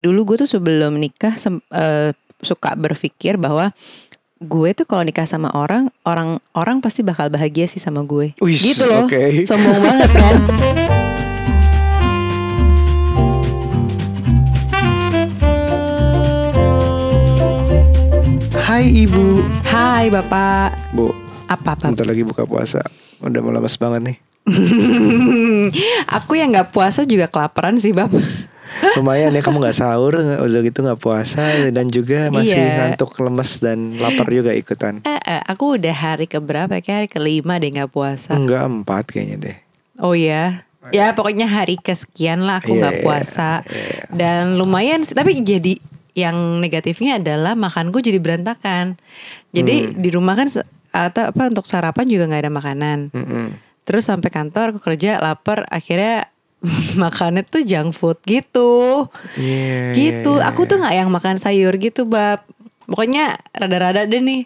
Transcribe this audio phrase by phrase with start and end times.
[0.00, 3.76] dulu gue tuh sebelum nikah sem- eh, suka berpikir bahwa
[4.40, 8.32] gue tuh kalau nikah sama orang orang orang pasti bakal bahagia sih sama gue.
[8.40, 9.04] Wih, gitu loh.
[9.04, 9.20] oke.
[9.48, 10.36] sombong banget kan?
[18.56, 19.44] Hai ibu.
[19.68, 20.96] Hai bapak.
[20.96, 21.12] Bu.
[21.44, 22.80] Apa apa Bentar lagi buka puasa.
[23.20, 24.16] Udah mau lemes banget nih.
[26.16, 28.48] Aku yang nggak puasa juga kelaparan sih bapak
[28.96, 32.94] Lumayan ya kamu gak sahur Udah gitu gak puasa Dan juga masih Iya.
[32.94, 37.56] ngantuk lemes Dan lapar juga ikutan eh, eh, aku udah hari keberapa kayak hari kelima
[37.56, 39.56] deh nggak puasa Enggak empat kayaknya deh
[39.98, 44.08] Oh ya, ya pokoknya hari kesekian lah aku Iya, nggak iya, puasa iya.
[44.10, 45.12] dan lumayan sih.
[45.12, 45.76] Tapi jadi
[46.10, 48.96] yang negatifnya adalah makanku jadi berantakan.
[49.52, 49.92] Jadi Hmm.
[49.94, 50.48] di rumah kan
[50.90, 52.98] atau apa untuk sarapan juga nggak ada makanan.
[53.12, 53.46] Mm-mm.
[53.84, 56.32] Terus sampai kantor aku kerja lapar akhirnya
[57.02, 59.08] makannya tuh junk food gitu.
[59.36, 60.38] Iya, gitu.
[60.38, 60.70] iya, aku iya.
[60.70, 62.44] tuh nggak yang makan sayur gitu bab.
[62.84, 64.44] Pokoknya rada-rada deh nih.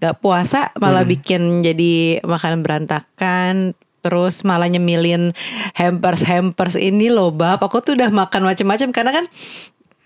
[0.00, 1.12] Gak puasa malah Hmm.
[1.12, 3.76] bikin jadi makanan berantakan.
[4.00, 5.36] Terus malah nyemilin
[5.76, 7.60] hampers hampers ini loh bab.
[7.60, 9.24] Aku tuh udah makan macam-macam karena kan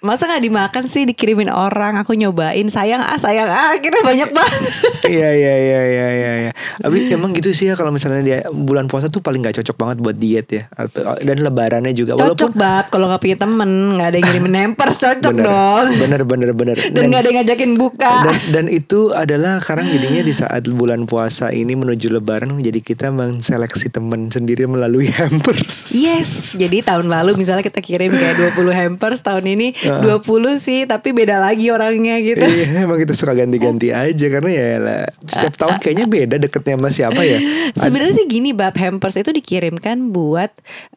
[0.05, 1.97] masa nggak dimakan sih dikirimin orang.
[1.97, 4.61] Aku nyobain sayang ah sayang ah akhirnya banyak banget.
[5.05, 6.33] Iya iya iya iya iya.
[6.41, 6.53] iya.
[6.77, 9.97] Tapi emang gitu sih ya kalau misalnya dia bulan puasa tuh paling nggak cocok banget
[9.99, 10.63] buat diet ya.
[10.71, 12.15] Atau- Dan lebarannya juga.
[12.15, 15.87] cocok bab kalau nggak punya temen nggak ada yang ngirimin hampers cocok bener, dong.
[15.99, 16.77] bener bener bener.
[16.93, 18.13] Dan nggak ada yang ngajakin buka.
[18.23, 23.09] dan, dan itu adalah sekarang jadinya di saat bulan puasa ini menuju lebaran jadi kita
[23.09, 25.95] menseleksi teman sendiri melalui hampers.
[25.95, 31.15] Yes, jadi tahun lalu misalnya kita kirim kayak 20 hampers, tahun ini 20 sih, tapi
[31.15, 32.43] beda lagi orangnya gitu.
[32.43, 36.91] Iya, emang kita suka ganti-ganti aja karena ya lah, setiap tahun kayaknya beda deketnya sama
[36.91, 37.39] siapa ya.
[37.77, 40.51] Sebenarnya sih gini, bab hampers itu dikirimkan buat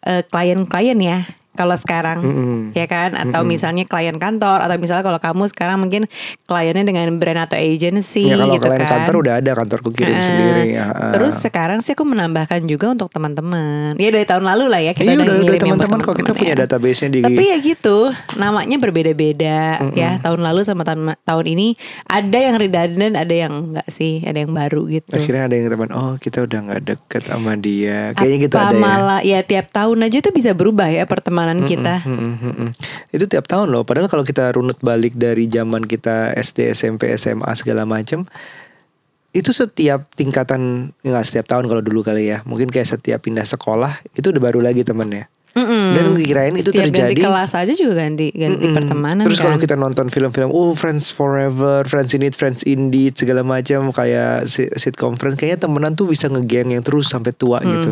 [0.05, 1.19] eh, klien-klien ya.
[1.57, 2.59] Kalau sekarang, Mm-mm.
[2.71, 6.05] ya kan, atau misalnya klien kantor, atau misalnya kalau kamu sekarang mungkin
[6.43, 8.89] kliennya dengan brand atau agency, Ya kalau gitu kalian kan.
[8.95, 10.85] kantor udah ada kantorku kirim Eh, sendiri ya.
[11.11, 13.95] Terus sekarang sih aku menambahkan juga untuk teman-teman.
[13.95, 16.59] Ya dari tahun lalu lah ya kita Iya, udah udah- teman-teman kok, kita punya ya.
[16.63, 17.97] database-nya di- Tapi ya gitu,
[18.35, 19.59] namanya berbeda-beda
[19.93, 20.19] ya.
[20.19, 21.67] Tahun lalu sama tahun tahun ini
[22.05, 25.09] ada yang redundant, ada yang enggak sih, ada yang baru gitu.
[25.09, 28.11] akhirnya ada yang teman, oh kita udah nggak deket sama dia.
[28.13, 28.81] Kayaknya gitu Apa ada ya.
[28.81, 32.03] malah ya tiap tahun aja tuh bisa berubah ya pertemanan kita.
[32.03, 32.69] Mm, mm, mm, mm.
[33.09, 33.81] Itu tiap tahun loh.
[33.81, 38.27] Padahal kalau kita runut balik dari zaman kita SD, SMP, SMA segala macam,
[39.31, 42.43] itu setiap tingkatan nggak setiap tahun kalau dulu kali ya.
[42.43, 45.31] Mungkin kayak setiap pindah sekolah itu udah baru lagi temennya.
[45.53, 45.85] Mm-mm.
[45.89, 47.17] Dan kirain itu Setiap terjadi.
[47.17, 48.77] ganti kelas aja juga ganti ganti Mm-mm.
[48.77, 49.45] pertemanan Terus kan.
[49.49, 54.45] kalau kita nonton film-film, oh Friends Forever, Friends in It, Friends Indeed, segala macam kayak
[54.45, 57.73] si- sitcom Friends, kayaknya temenan tuh bisa ngegeng yang terus sampai tua Hmm.
[57.73, 57.91] gitu.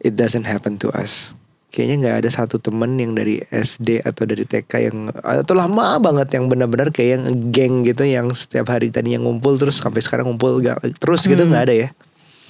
[0.00, 1.38] It doesn't happen to us.
[1.70, 6.34] Kayaknya nggak ada satu temen yang dari SD atau dari TK yang atau lama banget
[6.34, 10.58] yang benar-benar kayak yang geng gitu yang setiap hari tadinya ngumpul terus sampai sekarang ngumpul
[10.58, 11.54] gak, terus gitu Hmm.
[11.54, 11.88] nggak ada ya.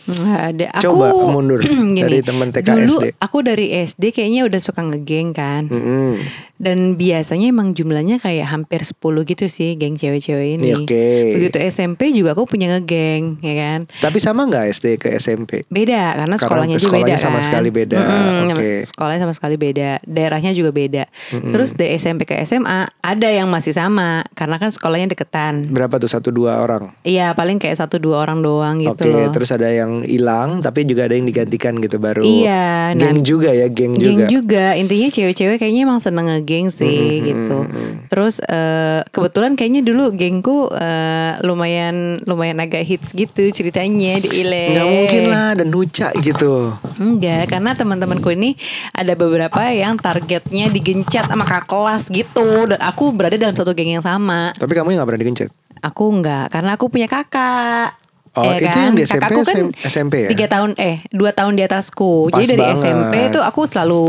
[0.09, 0.73] Ada.
[0.77, 3.07] Aku Coba mundur gini, dari teman TK dulu SD.
[3.17, 5.67] aku dari SD kayaknya udah suka ngegeng kan.
[5.67, 6.17] Mm-mm.
[6.57, 10.67] Dan biasanya emang jumlahnya kayak hampir 10 gitu sih geng cewek-cewek ini.
[10.67, 11.07] Iya, oke.
[11.35, 13.81] Begitu SMP juga aku punya ngegeng, ya kan.
[13.99, 15.65] Tapi sama nggak SD ke SMP?
[15.67, 17.45] Beda karena Karena sekolahnya sekolahnya beda sama kan.
[17.45, 18.71] sekali beda, Mm-mm, oke.
[18.85, 21.05] Sekolahnya sama sekali beda, daerahnya juga beda.
[21.33, 25.65] Terus dari SMP ke SMA ada yang masih sama karena kan sekolahnya deketan.
[25.67, 26.93] Berapa tuh satu dua orang?
[27.03, 29.33] Iya paling kayak satu dua orang doang gitu Oke, loh.
[29.33, 32.23] terus ada yang hilang tapi juga ada yang digantikan gitu baru.
[32.23, 34.27] Iya, nah- Geng juga ya, geng, Geng juga.
[34.27, 34.67] juga.
[34.75, 37.67] Intinya cewek-cewek kayaknya emang seneng ngegeng sih gitu.
[38.07, 44.67] Terus eh, kebetulan kayaknya dulu gengku eh, lumayan lumayan agak hits gitu ceritanya di Ile.
[44.73, 46.73] Nggak mungkin lah dan nuca gitu.
[46.97, 48.55] Enggak, karena teman-temanku ini
[48.91, 53.93] ada beberapa yang targetnya digencet sama kakak kelas gitu dan aku berada dalam satu geng
[53.93, 54.55] yang sama.
[54.55, 55.51] Tapi kamu yang nggak pernah digencet.
[55.81, 58.00] Aku enggak, karena aku punya kakak.
[58.41, 58.83] Oh, Ya itu kan?
[58.83, 60.29] yang di SMP, Kakakku kan SM- SMP ya?
[60.31, 62.13] Tiga tahun eh dua tahun di atasku.
[62.27, 62.81] Pas Jadi dari banget.
[62.81, 64.03] SMP tuh aku selalu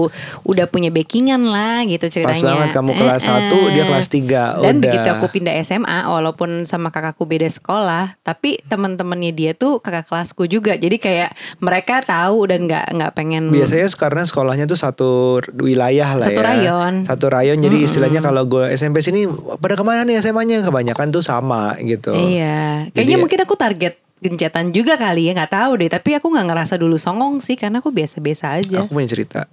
[0.43, 2.31] udah punya backingan lah gitu ceritanya.
[2.33, 3.69] Pas banget, kamu kelas Eh, satu, eh.
[3.71, 4.43] dia kelas tiga.
[4.57, 4.83] Dan Udah.
[4.83, 10.45] begitu aku pindah SMA, walaupun sama kakakku beda sekolah, tapi teman-temannya dia tuh kakak kelasku
[10.45, 10.73] juga.
[10.73, 13.49] Jadi kayak mereka tahu dan nggak nggak pengen.
[13.49, 15.11] Biasanya karena sekolahnya tuh satu
[15.55, 16.45] wilayah lah Satu ya.
[16.45, 16.93] rayon.
[17.03, 17.57] Satu rayon.
[17.57, 19.27] Jadi istilahnya kalau gue SMP sini
[19.57, 20.61] pada ke mana nih SMA-nya?
[20.61, 22.11] Kebanyakan tuh sama gitu.
[22.11, 25.89] Iya, Jadi- kayaknya mungkin aku target gencetan juga kali ya nggak tahu deh.
[25.89, 28.85] Tapi aku nggak ngerasa dulu songong sih karena aku biasa-biasa aja.
[28.85, 29.49] Aku punya cerita.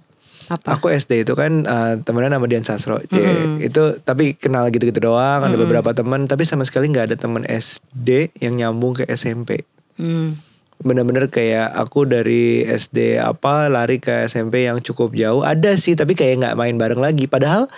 [0.49, 0.81] Apa?
[0.81, 2.97] Aku SD itu kan uh, temenan sama Dian Sastro.
[3.05, 3.17] C.
[3.61, 5.45] Itu tapi kenal gitu-gitu doang.
[5.45, 9.61] Ada beberapa teman, tapi sama sekali nggak ada teman SD yang nyambung ke SMP.
[10.01, 10.41] Hmm.
[10.81, 15.45] Bener-bener kayak aku dari SD apa lari ke SMP yang cukup jauh.
[15.45, 17.29] Ada sih, tapi kayak nggak main bareng lagi.
[17.29, 17.69] Padahal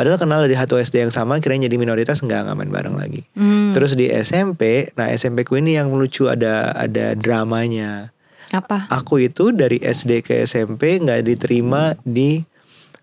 [0.00, 3.20] Padahal kenal dari satu SD yang sama, kira jadi minoritas nggak main bareng lagi.
[3.36, 3.76] Hmm.
[3.76, 8.08] Terus di SMP, nah SMP ku ini yang lucu ada ada dramanya.
[8.48, 8.88] Apa?
[8.88, 12.40] Aku itu dari SD ke SMP nggak diterima di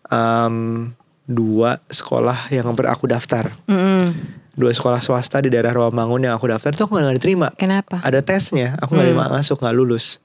[0.09, 0.89] em,
[1.29, 3.45] dua sekolah yang aku daftar.
[3.69, 4.17] Mm-mm.
[4.57, 7.53] Dua sekolah swasta di daerah Rawamangun yang aku daftar itu aku nggak diterima.
[7.53, 8.01] Kenapa?
[8.01, 9.13] Ada tesnya, aku Hmm.
[9.37, 10.17] masuk, nggak lulus.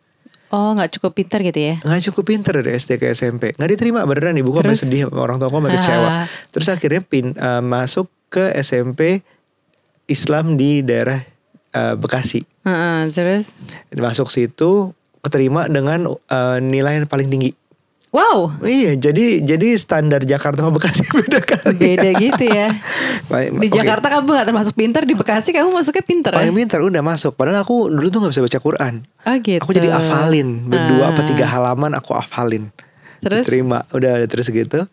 [0.52, 1.74] Oh nggak cukup pintar gitu ya?
[1.80, 4.84] nggak cukup pinter dari SD ke SMP nggak diterima beneran ibu Terus?
[4.84, 6.26] sedih orang tua sampai kecewa Ah.
[6.48, 9.24] terus akhirnya pin eh, masuk ke SMP
[10.04, 11.20] Islam di daerah
[11.70, 13.48] eh, Bekasi Heeh, terus?
[13.90, 17.50] masuk situ keterima dengan eh, nilai yang paling tinggi
[18.12, 22.68] Wow, iya jadi jadi standar Jakarta sama Bekasi beda kali beda gitu ya.
[23.24, 23.74] Baik, Di oke.
[23.74, 26.38] Jakarta kamu gak termasuk pintar, di Bekasi kamu masuknya pintar ya?
[26.38, 29.58] paling pintar udah masuk padahal aku dulu tuh nggak bisa baca Quran Oh gitu.
[29.58, 31.26] aku jadi hafalin berdua apa Ah.
[31.26, 32.68] tiga halaman aku hafalin
[33.18, 33.48] Terus?
[33.48, 34.84] terima udah udah terus gitu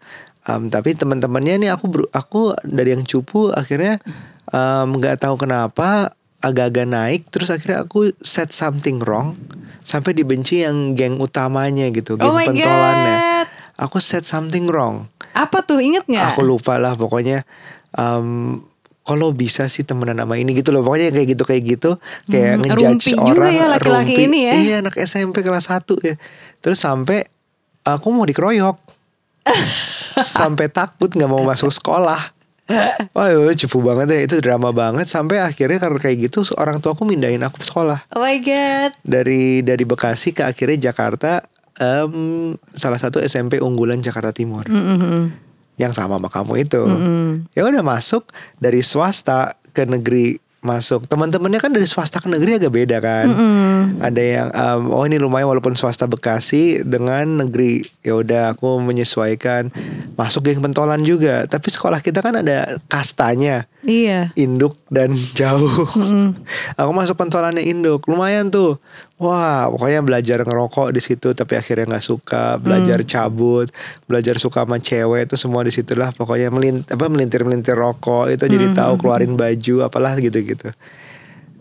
[0.42, 4.00] Em, tapi teman-temannya nih aku aku dari yang cupu akhirnya
[4.88, 9.36] nggak tahu kenapa agak-agak naik terus akhirnya aku set something wrong
[9.82, 13.48] sampai dibenci yang geng utamanya gitu geng Oh pentolannya God.
[13.78, 16.34] aku set something wrong Apa tuh inget nggak?
[16.34, 17.44] aku lupa lah pokoknya
[17.92, 18.60] em,
[19.02, 21.92] kalau bisa sih temenan sama ini gitu loh pokoknya kayak gitu kayak gitu
[22.26, 24.24] kayak Hmm, ngejudge rumpi juga orang ya laki-laki rumpi.
[24.24, 24.54] ini ya.
[24.56, 26.16] iya anak SMP kelas 1 ya
[26.60, 27.26] terus sampai
[27.82, 28.78] aku mau dikeroyok
[30.22, 32.20] sampai takut nggak mau masuk sekolah
[33.18, 33.28] Wah
[33.58, 37.42] cupu banget ya Itu drama banget Sampai akhirnya karena kayak gitu Orang tua aku mindahin
[37.42, 38.94] aku sekolah Oh my god.
[39.02, 41.44] Dari dari Bekasi ke akhirnya Jakarta
[41.76, 45.34] em, Salah satu SMP unggulan Jakarta Timur Mm-mm.
[45.80, 47.56] Yang sama sama kamu itu Mm-mm.
[47.56, 48.28] ya udah masuk
[48.60, 51.08] dari swasta ke negeri masuk.
[51.08, 53.26] Teman-temannya kan dari swasta ke negeri agak beda kan.
[53.32, 54.04] Mm-mm.
[54.04, 57.84] ada yang um, oh ini lumayan walaupun swasta Bekasi dengan negeri.
[58.04, 59.72] Ya udah aku menyesuaikan.
[60.20, 61.48] Masuk geng pentolan juga.
[61.48, 63.68] Tapi sekolah kita kan ada kastanya.
[63.80, 64.36] Iya.
[64.36, 65.88] induk dan jauh.
[66.80, 68.04] Aku masuk pentolannya induk.
[68.12, 68.76] Lumayan tuh
[69.20, 73.68] wah pokoknya belajar ngerokok di situ tapi akhirnya nggak suka belajar cabut
[74.08, 78.48] belajar suka sama cewek itu semua di situlah pokoknya melint apa melintir melintir rokok itu
[78.48, 80.72] jadi tahu keluarin baju apalah gitu gitu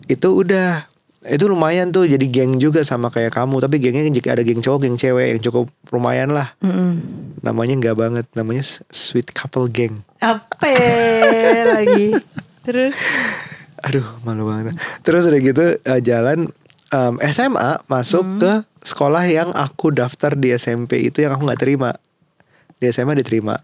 [0.07, 0.87] itu udah
[1.27, 4.87] itu lumayan tuh jadi geng juga sama kayak kamu tapi gengnya jika ada geng cowok
[4.87, 6.95] geng cewek yang cukup lumayan lah Mm-mm.
[7.43, 10.71] namanya nggak banget namanya sweet couple gang Apa
[11.75, 12.15] lagi?
[12.63, 12.95] Terus?
[13.87, 14.75] Aduh malu banget.
[15.03, 16.51] Terus udah gitu eh, jalan
[16.93, 18.53] em, SMA masuk ke
[18.83, 21.95] sekolah yang aku daftar di SMP itu yang aku nggak terima.
[22.79, 23.59] Di SMA diterima.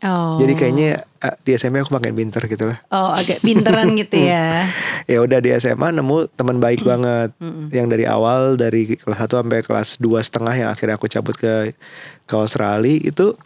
[0.00, 0.40] Oh.
[0.40, 2.80] Jadi kayaknya eh, di SMP aku makin pinter gitu lah.
[2.88, 4.64] Oh agak pinteran gitu ya.
[5.04, 7.36] Ya udah di SMA nemu teman baik banget.
[7.68, 11.76] Yang dari awal dari kelas 1 sampai kelas dua setengah yang akhirnya aku cabut ke
[12.24, 13.36] ke Australia itu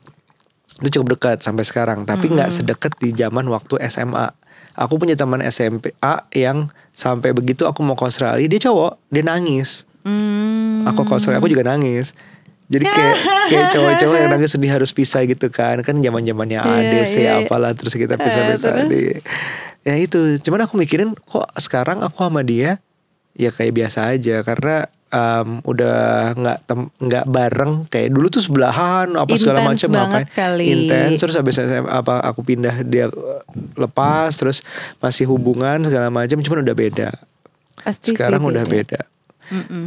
[0.82, 2.06] itu cukup dekat sampai sekarang.
[2.06, 4.30] Tapi nggak sedekat di zaman waktu SMA.
[4.74, 9.22] Aku punya teman SMP A yang sampai begitu aku mau ke Australia dia cowok dia
[9.22, 9.86] nangis.
[10.02, 10.82] Hmm.
[10.84, 12.12] Aku ke Australia aku juga nangis.
[12.64, 13.16] Jadi kayak
[13.46, 17.20] kayak cowok-cowok yang nangis sedih harus pisah gitu kan kan zaman zamannya Iya, ADC iya,
[17.20, 17.32] iya.
[17.40, 18.88] apalah terus kita Eh, pisah-pisah terus?
[18.88, 19.02] di
[19.84, 22.80] ya itu cuman aku mikirin kok sekarang aku sama dia
[23.36, 26.58] ya kayak biasa aja karena em, udah nggak
[26.98, 30.66] nggak bareng kayak dulu tuh sebelahan apa segala macam ngapain kali.
[30.66, 31.54] intens terus habis
[31.86, 33.06] apa aku pindah dia
[33.78, 34.66] lepas terus
[34.98, 37.10] masih hubungan segala macam cuman udah beda
[37.86, 39.06] Pasti sih sekarang udah beda
[39.54, 39.86] Mm-mm.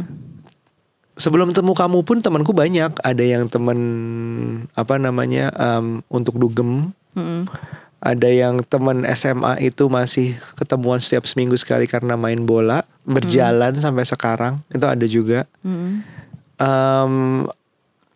[1.18, 3.78] sebelum temu kamu pun temanku banyak ada yang teman
[4.72, 7.44] apa namanya em, untuk dugem Mm-mm.
[7.98, 14.06] Ada yang teman SMA itu masih ketemuan setiap seminggu sekali karena main bola berjalan sampai
[14.06, 16.06] sekarang itu ada juga Mm-mm.
[16.58, 17.14] Em,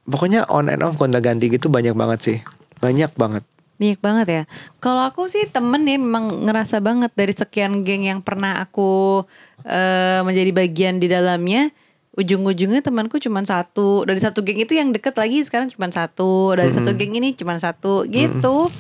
[0.06, 2.38] pokoknya on and off gonta ganti gitu banyak banget sih
[2.78, 3.42] banyak banget
[3.82, 4.42] Banyak banget ya.
[4.78, 9.26] Kalau aku sih temen ya memang ngerasa banget dari sekian geng yang pernah aku
[9.66, 11.74] eh, menjadi bagian di dalamnya.
[12.14, 14.06] Ujung-ujungnya temanku cuma satu.
[14.06, 16.54] Dari satu geng itu yang deket lagi sekarang cuma satu.
[16.54, 18.70] Dari satu geng ini cuma satu gitu.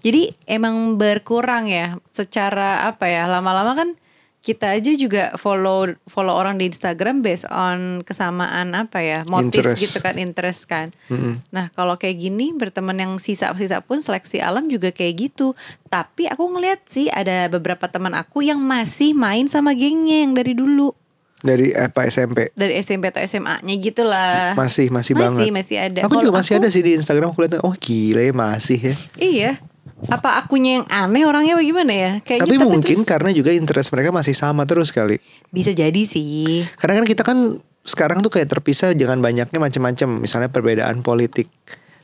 [0.00, 1.96] Jadi emang berkurang ya.
[2.10, 3.90] Secara apa ya lama-lama kan
[4.40, 9.76] kita aja juga follow follow orang di Instagram based on kesamaan apa ya motif Interest.
[9.78, 10.88] gitu kan interest kan.
[11.06, 11.44] Mm-mm.
[11.50, 15.52] Nah kalau kayak gini berteman yang sisa-sisa pun seleksi alam juga kayak gitu.
[15.86, 20.52] Tapi aku ngeliat sih ada beberapa teman aku yang masih main sama gengnya yang dari
[20.52, 20.96] dulu.
[21.38, 24.52] dari apa SMP Dari SMP atau SMA-nya gitu lah.
[24.54, 26.00] masih masih, banget Masih, masih ada.
[26.02, 28.78] aku juga Kalau masih aku- ada sih di Instagram aku lihat oh gila ya masih
[28.82, 29.50] ya Iya.
[30.08, 32.12] Apa akunya yang aneh orangnya bagaimana ya?
[32.24, 35.20] Kayak tapi gitu, mungkin terus- karena juga interest mereka masih sama terus kali
[35.52, 36.64] bisa jadi sih.
[36.80, 37.38] Karena kan kita kan
[37.84, 40.08] sekarang tuh kayak terpisah jangan banyaknya macam-macam.
[40.24, 41.50] Misalnya perbedaan politik.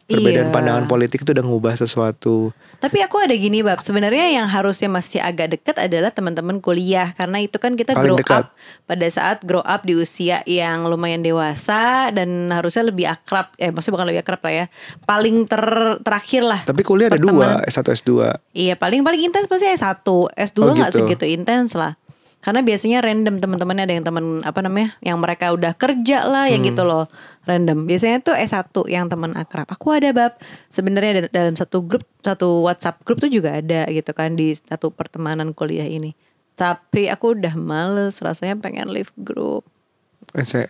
[0.07, 0.55] Perbedaan Iya.
[0.55, 2.55] pandangan politik itu udah ngubah sesuatu.
[2.77, 7.41] Tapi aku ada gini bab, sebenarnya yang harusnya masih agak dekat adalah teman-teman kuliah karena
[7.41, 8.47] itu kan kita Paling grow dekat.
[8.47, 13.69] up pada saat grow up di usia yang lumayan dewasa dan harusnya lebih akrab, eh
[13.69, 14.67] maksudnya bukan lebih akrab lah ya,
[15.03, 15.65] paling ter
[16.01, 16.61] terakhir lah.
[16.63, 17.27] Tapi kuliah ada dua,
[17.59, 17.67] pertemanan.
[17.67, 18.11] S1 S2.
[18.53, 20.99] Iya paling paling intens pasti S1 S2 Oh, nggak gitu.
[21.03, 21.99] segitu intens lah
[22.47, 26.63] Karena biasanya random teman-temannya ada yang teman apa namanya Yang mereka udah kerja lah yang
[26.63, 26.71] Hmm.
[26.71, 27.11] gitu loh
[27.43, 27.91] Random.
[27.91, 29.67] Biasanya tuh S1 yang teman akrab.
[29.67, 30.39] Aku ada bab.
[30.71, 34.95] Sebenarnya da- dalam satu grup Satu WhatsApp grup tuh juga ada gitu kan Di satu
[34.95, 36.15] pertemanan kuliah ini.
[36.55, 39.76] Tapi aku udah males Rasanya pengen leave grup saya-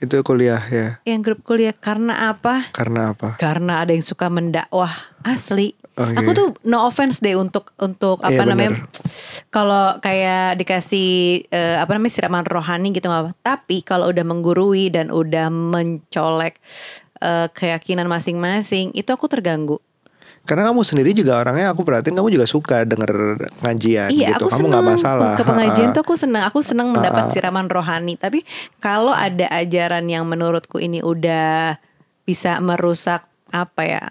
[0.03, 1.01] Itu kuliah ya.
[1.03, 2.71] Yang grup kuliah karena apa?
[2.71, 3.35] Karena apa?
[3.41, 4.93] Karena ada yang suka mendakwah
[5.27, 5.75] asli.
[5.97, 6.13] Oke.
[6.13, 8.85] Aku tuh no offense deh untuk untuk apa Iya, namanya
[9.49, 13.33] kalau kayak dikasih eh, apa namanya siraman rohani gitu apa.
[13.41, 16.61] Tapi kalau udah menggurui dan udah mencolek
[17.25, 19.81] eh, keyakinan masing-masing itu aku terganggu.
[20.47, 23.11] Karena kamu sendiri juga orangnya aku perhatiin kamu juga suka denger
[23.61, 24.47] ngajian Iya, gitu.
[24.47, 25.35] aku kamu nggak masalah.
[25.35, 26.47] ke pengajian tuh aku seneng.
[26.47, 28.15] Aku seneng mendapat siraman rohani.
[28.15, 28.47] Tapi
[28.79, 31.75] kalau ada ajaran yang menurutku ini udah
[32.23, 34.03] bisa merusak apa ya?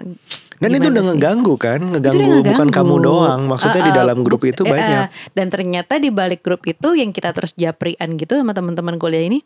[0.55, 1.09] Dan itu gimana udah sih?
[1.11, 2.75] ngeganggu kan, ngeganggu dia bukan ngeganggu.
[2.75, 3.41] kamu doang.
[3.45, 5.03] Maksudnya di Ah, ah, dalam grup itu eh, banyak.
[5.03, 5.07] ah.
[5.31, 9.43] dan ternyata di balik grup itu yang kita terus japrian gitu sama teman-teman kuliah ini.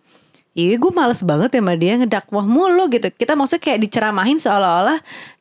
[0.54, 3.10] Iya gue males banget ya sama dia ngedakwah mulu gitu.
[3.10, 4.98] Kita maksudnya kayak diceramahin seolah-olah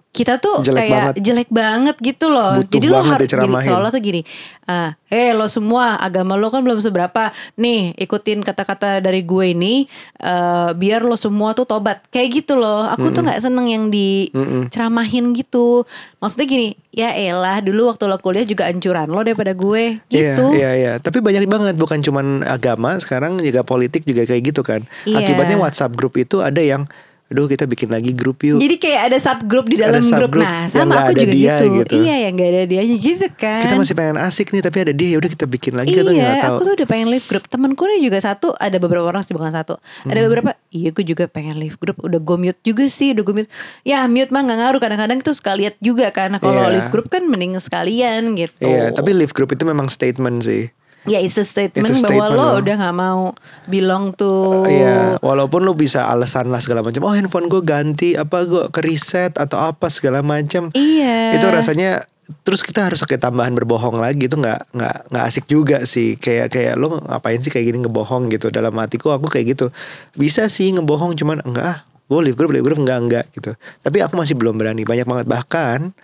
[0.08, 1.14] kita tuh Jelek kayak banget.
[1.20, 2.58] jelek banget gitu loh.
[2.58, 3.68] Butuh Jadi lo harus gini, diceramahin.
[3.70, 4.20] seolah tuh gini.
[4.68, 7.30] Ah, eh lo semua agama lo kan belum seberapa.
[7.60, 9.86] Nih ikutin kata-kata dari gue ini
[10.18, 12.02] eh, biar lo semua tuh tobat.
[12.08, 12.88] Kayak gitu loh.
[12.88, 15.84] Aku tuh nggak seneng yang diceramahin gitu.
[16.18, 20.44] Maksudnya gini, ya elah dulu waktu lo kuliah juga ancuran lo daripada gue gitu.
[20.50, 20.92] Iya, iya, iya.
[20.98, 24.82] Tapi banyak banget bukan cuman agama, sekarang juga politik juga kayak gitu kan.
[25.06, 25.22] Iya.
[25.22, 26.90] Akibatnya WhatsApp grup itu ada yang
[27.28, 28.56] aduh kita bikin lagi grup yuk.
[28.56, 30.32] Jadi kayak ada subgroup di dalam Ada grup.
[30.34, 31.66] Nah, sama aku juga dia gitu.
[31.78, 31.94] gitu.
[32.00, 33.60] Iya, yang gak ada dia gitu kan.
[33.62, 36.16] kita masih pengen asik nih tapi ada dia ya udah kita bikin lagi kita nggak
[36.16, 36.56] Iya, tahu.
[36.56, 37.44] aku tuh udah pengen leave grup.
[37.44, 39.76] Temenku nih juga satu, ada beberapa orang sih bukan satu.
[39.76, 40.08] Hmm.
[40.08, 42.00] Ada beberapa, iya gue juga pengen leave grup.
[42.00, 43.50] Udah gue mute juga sih, udah gue mute.
[43.82, 44.80] Ya mute mah gak ngaruh.
[44.80, 46.32] Kadang-kadang itu suka lihat juga kan.
[46.34, 46.72] Kalau Iya.
[46.74, 48.64] leave grup kan mending sekalian gitu.
[48.64, 50.72] Iya, tapi live group itu memang statement sih.
[51.08, 52.52] Ya it's a statement, It's a bahwa statement lo loh.
[52.60, 53.22] udah gak mau
[53.66, 54.64] belong to.
[54.68, 57.04] Iya, walaupun lu bisa alasan lah segala macam.
[57.04, 60.70] Oh handphone gue ganti, apa gue ke reset atau apa segala macam.
[60.76, 61.36] Iya.
[61.40, 62.04] Itu rasanya
[62.44, 66.52] terus kita harus pakai tambahan berbohong lagi itu nggak nggak nggak asik juga sih kayak
[66.52, 69.72] kayak lo ngapain sih kayak gini ngebohong gitu dalam hatiku aku kayak gitu
[70.12, 74.04] bisa sih ngebohong cuman enggak ah gue live group live group enggak enggak gitu tapi
[74.04, 75.96] aku masih belum berani banyak banget bahkan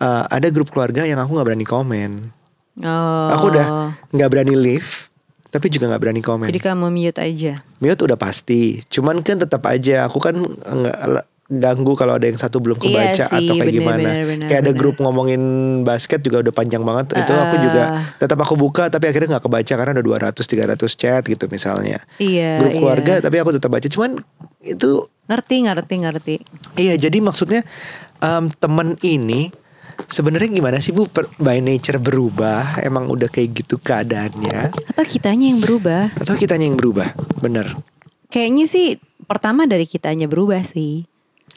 [0.00, 2.10] uh, ada grup keluarga yang aku nggak berani komen
[2.76, 3.28] Oh.
[3.30, 3.66] aku udah
[4.10, 5.06] nggak berani live
[5.46, 7.62] tapi juga nggak berani komen Jadi kamu mute aja.
[7.78, 12.56] mute udah pasti cuman kan tetap aja aku kan nggak ganggu kalau ada yang satu
[12.56, 14.80] belum Iya kebaca sih, atau kayak bener, gimana bener, bener, kayak ada bener.
[14.80, 15.42] grup ngomongin
[15.82, 17.62] basket juga udah panjang banget itu aku Ah.
[17.62, 17.82] juga
[18.16, 22.58] tetap aku buka tapi akhirnya nggak kebaca karena ada 200 300 chat gitu misalnya Iya.
[22.58, 22.80] grup iya.
[22.80, 24.18] keluarga tapi aku tetap baca cuman
[24.58, 26.34] itu Ngerti, ngerti, ngerti.
[26.74, 27.60] iya jadi maksudnya
[28.18, 29.52] em, temen ini
[30.04, 35.46] sebenarnya gimana sih bu Per- by nature berubah emang udah kayak gitu keadaannya Atau kitanya
[35.46, 36.10] yang berubah.
[36.14, 37.74] atau kitanya yang berubah bener
[38.26, 38.86] Kayaknya sih
[39.24, 41.06] pertama dari kitanya berubah sih.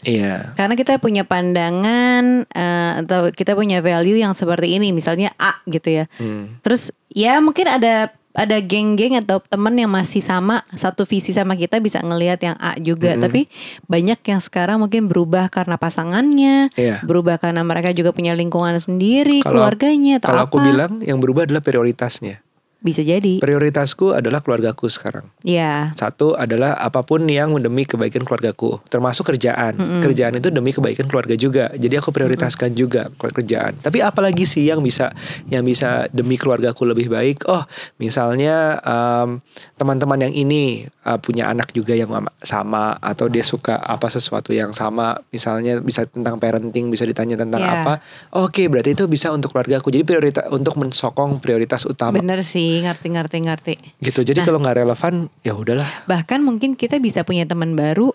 [0.04, 5.58] iya Karena kita punya pandangan eh, atau kita punya value yang seperti ini, misalnya A
[5.66, 6.06] gitu ya.
[6.16, 6.62] Hmm.
[6.62, 11.82] Terus ya mungkin ada ada geng-geng atau teman yang masih sama satu visi sama kita
[11.82, 13.50] bisa ngelihat yang A juga, tapi
[13.90, 17.02] banyak yang sekarang mungkin berubah karena pasangannya, Iya.
[17.02, 20.50] berubah karena mereka juga punya lingkungan sendiri, Kalau- keluarganya atau Kalau apa.
[20.54, 22.46] aku bilang yang berubah adalah prioritasnya.
[22.78, 23.42] Bisa jadi.
[23.42, 25.28] Prioritasku adalah keluargaku sekarang.
[25.42, 25.92] Ya.
[25.98, 29.76] Satu adalah apa pun yang demi kebaikan keluargaku, termasuk kerjaan.
[30.00, 31.74] Kerjaan itu demi kebaikan keluarga juga.
[31.74, 33.82] Jadi aku prioritaskan juga kerjaan.
[33.82, 35.10] Tapi apalagi sih yang bisa
[35.50, 37.50] yang bisa demi keluargaku lebih baik?
[37.50, 37.66] Oh,
[37.98, 39.42] misalnya em,
[39.76, 42.10] teman-teman yang ini uh, punya anak juga yang
[42.44, 45.18] sama- atau dia suka apa sesuatu yang sama.
[45.34, 47.82] Misalnya bisa tentang parenting, bisa ditanya tentang Ya.
[47.82, 47.94] apa.
[48.38, 49.90] Oke, berarti itu bisa untuk keluargaku.
[49.90, 53.74] Jadi prioritas untuk mensokong prioritas utama Bener sih, ngerti ngerti ngerti.
[54.04, 54.22] gitu.
[54.24, 55.90] Jadi kalau nggak relevan ya udahlah.
[56.06, 58.12] Bahkan mungkin kita bisa punya teman baru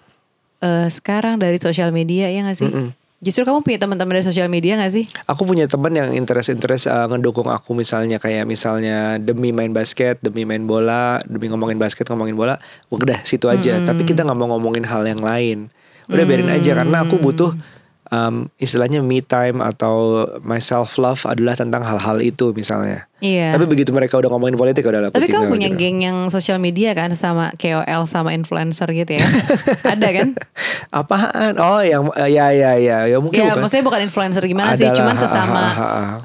[0.62, 2.68] eh, sekarang dari sosial media ya gak sih?
[2.70, 2.88] Mm-mm.
[3.22, 5.06] Justru kamu punya teman-teman dari sosial media gak sih?
[5.30, 7.70] aku punya teman yang interest interest uh, ngedukung aku.
[7.72, 12.58] Misalnya kayak misalnya demi main basket demi main bola demi ngomongin basket ngomongin bola
[12.90, 13.78] udah situ aja.
[13.82, 15.70] Tapi kita nggak mau ngomongin hal yang lain.
[16.10, 17.54] Udah biarin aja karena aku butuh
[18.12, 23.54] um, istilahnya me time atau my self love adalah tentang hal-hal itu misalnya Iya.
[23.54, 25.78] Tapi begitu mereka udah ngomongin politik udah lah aku Tapi kamu punya gitu.
[25.78, 29.22] geng yang sosial media kan sama KOL sama influencer gitu ya?
[29.86, 30.28] Ada kan?
[30.98, 31.54] Apaan?
[31.62, 33.62] Oh yang eh, ya ya ya ya mungkin ya, bukan.
[33.62, 35.62] maksudnya bukan influencer gimana sih, Adalah, cuman ha, sesama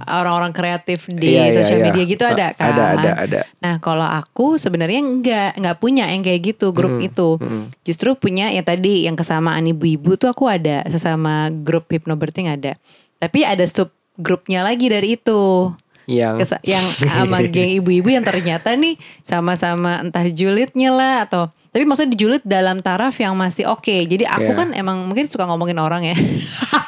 [0.10, 1.86] orang-orang kreatif di Iya, iya, sosial iya.
[1.86, 2.74] media gitu ada kan?
[2.74, 3.40] ada, ada, ada.
[3.62, 7.38] Nah, kalau aku sebenarnya enggak, enggak punya yang kayak gitu grup itu.
[7.86, 12.74] Justru punya ya tadi yang kesamaan ibu-ibu tuh aku ada sesama grup hypnobirthing ada.
[13.22, 15.70] Tapi ada sub grupnya lagi dari itu.
[16.08, 21.84] Yang Kesa- yang sama geng ibu-ibu yang ternyata nih sama-sama entah julidnya lah atau tapi
[21.84, 23.86] maksudnya dijulit dalam taraf yang masih oke.
[24.02, 24.58] Jadi aku Iya.
[24.58, 26.16] kan emang mungkin suka ngomongin orang ya.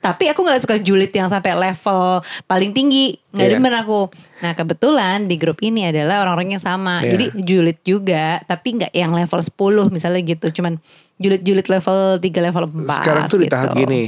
[0.00, 3.14] tapi aku nggak suka julid yang sampai level paling tinggi.
[3.28, 3.54] nggak Iya.
[3.54, 4.08] demen aku.
[4.40, 6.98] Nah kebetulan di grup ini adalah orang-orang yang sama.
[6.98, 7.10] Iya.
[7.12, 9.54] Jadi julid juga, tapi nggak yang level 10
[9.88, 10.50] misalnya gitu.
[10.52, 10.80] Cuman
[11.14, 13.84] julid-julid level 3 level 4 sekarang tuh di tahap gitu.
[13.84, 14.02] gini.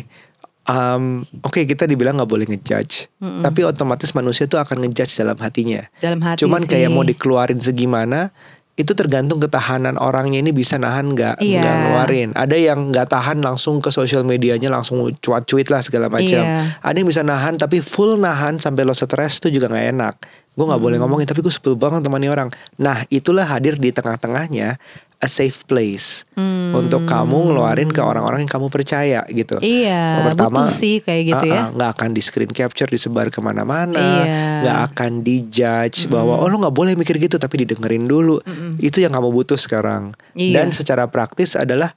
[0.70, 3.10] Um, Oke kita dibilang nggak boleh ngejudge,
[3.42, 5.82] tapi otomatis manusia tuh akan ngejudge dalam hatinya.
[5.98, 6.70] Dalam hati Cuman sih.
[6.70, 8.30] kayak mau dikeluarin segimana
[8.78, 11.58] itu tergantung ketahanan orangnya ini bisa nahan nggak Iya.
[11.58, 12.28] nggak ngeluarin.
[12.32, 16.38] Ada yang nggak tahan langsung ke sosial medianya langsung cuat-cuit lah segala macam.
[16.40, 16.78] Iya.
[16.80, 20.14] Ada yang bisa nahan tapi full nahan sampai lo stres tuh juga nggak enak.
[20.54, 22.48] Gue nggak boleh ngomongin tapi gue sebel banget temani orang.
[22.78, 24.80] Nah itulah hadir di tengah-tengahnya
[25.20, 26.24] a safe place
[26.72, 29.60] untuk kamu ngeluarin ke orang-orang yang kamu percaya gitu.
[29.60, 31.68] Iya, butuh sih kayak gitu ya.
[31.68, 34.64] uh-uh, nggak akan di screen capture disebar ke mana-mana, Iya.
[34.64, 38.40] nggak akan dijudge bahwa oh lo nggak boleh mikir gitu tapi didengerin dulu.
[38.80, 40.16] Itu yang kamu butuh sekarang.
[40.32, 40.64] Iya.
[40.64, 41.92] Dan secara praktis adalah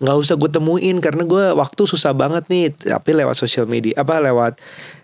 [0.00, 4.16] nggak usah gue temuin karena gue waktu susah banget nih tapi lewat sosial media apa
[4.16, 4.56] lewat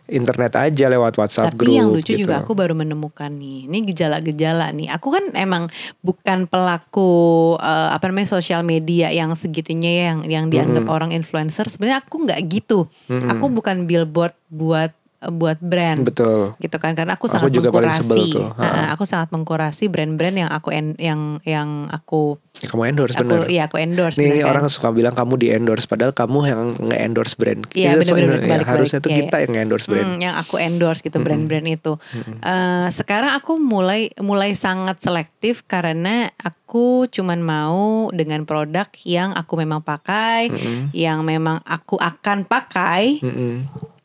[0.06, 2.26] internet aja lewat WhatsApp Tapi group yang lucu gitu.
[2.26, 4.88] juga aku baru menemukan nih, ini gejala-gejala nih.
[4.94, 5.66] Aku kan emang
[6.02, 11.66] bukan pelaku eh, apa namanya sosial media yang segitunya yang yang dianggap orang influencer.
[11.66, 12.86] Sebenarnya aku nggak gitu.
[13.10, 16.02] Aku bukan billboard buat buat brand.
[16.02, 18.48] betul gitu kan karena aku Aku sangat juga paling sebel mengkurasi tuh.
[18.52, 18.62] Ha.
[18.62, 23.24] Nah, aku sangat mengkurasi brand-brand yang aku en- yang yang aku Ya, kamu endorse aku
[23.26, 24.48] bener iya aku endorse Nih, ini kan?
[24.50, 27.68] orang suka bilang kamu di endorse padahal kamu yang nge-endorse brand.
[27.70, 30.06] Iya, so- bener-bener ya, harusnya tuh kita yang nge-endorse brand.
[30.06, 32.00] Hmm, yang aku endorse gitu brand-brand itu.
[32.38, 39.54] Eh, sekarang aku mulai mulai sangat selektif karena aku cuman mau dengan produk yang aku
[39.54, 40.48] memang pakai,
[40.92, 43.20] yang memang aku akan pakai.
[43.20, 43.54] Mm-mm.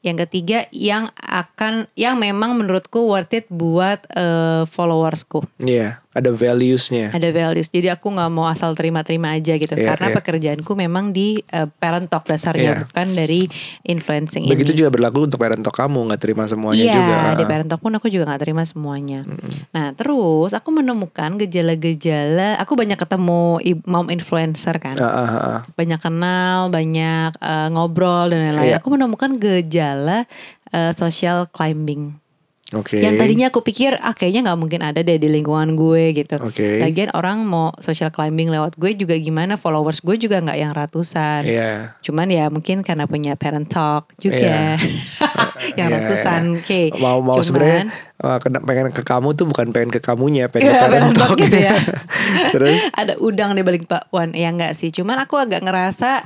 [0.02, 5.46] Yang ketiga yang akan yang memang menurutku worth it buat eh, followersku.
[5.62, 7.08] Iya, ada values-nya.
[7.16, 7.72] Ada values.
[7.72, 9.72] Jadi aku nggak mau asal terima-terima aja gitu.
[9.80, 10.16] Iya, Karena iya.
[10.20, 12.84] pekerjaanku memang di eh, parent talk dasarnya Iya.
[12.84, 13.48] bukan dari
[13.88, 14.80] influencing Begitu ini.
[14.84, 17.16] juga berlaku untuk parent talk kamu nggak terima semuanya iya, juga.
[17.40, 19.24] di parent talk pun aku juga nggak terima semuanya.
[19.72, 22.60] Nah, terus aku menemukan gejala-gejala.
[22.60, 25.00] Aku banyak ketemu mom influencer kan.
[25.00, 25.60] Ah, ah, ah.
[25.80, 28.76] Banyak kenal, banyak eh, ngobrol dan lain-lain.
[28.76, 28.84] Iya.
[28.84, 30.28] Aku menemukan gejala
[30.72, 32.20] eh, social climbing.
[32.72, 33.04] Oke.
[33.04, 36.40] Yang tadinya aku pikir ah kayaknya nggak mungkin ada deh di lingkungan gue gitu.
[36.40, 36.80] Oke.
[36.80, 41.44] Lagian orang mau social climbing lewat gue juga gimana followers gue juga nggak yang ratusan.
[41.44, 42.00] Iya.
[42.00, 44.80] Cuman ya mungkin karena punya parent talk juga.
[45.80, 46.42] yang Iya, ratusan.
[46.48, 46.58] iya.
[46.64, 46.82] Oke.
[46.98, 47.82] Mau mau Cuman- sebenarnya
[48.24, 51.30] uh, pengen ke kamu tuh bukan pengen ke kamunya, pengen Iya, ke parent parent talk
[51.36, 51.76] talk gitu ya.
[52.56, 54.90] Terus ada udang di balik bakwan ya enggak sih.
[54.90, 56.24] Cuman aku agak ngerasa